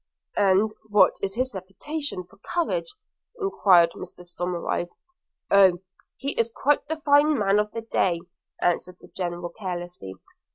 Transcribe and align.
'And 0.35 0.73
what 0.89 1.13
is 1.21 1.35
his 1.35 1.53
reputation 1.53 2.23
for 2.23 2.37
courage?' 2.39 2.95
enquired 3.39 3.91
Mr 3.91 4.25
Somerive. 4.25 4.89
'Oh! 5.51 5.77
he 6.17 6.31
is 6.39 6.51
quite 6.51 6.87
the 6.87 6.99
fine 7.05 7.37
man 7.37 7.59
of 7.59 7.71
the 7.71 7.81
day,' 7.81 8.21
answered 8.59 8.97
the 8.99 9.09
General 9.09 9.49
carelessly. 9.49 10.15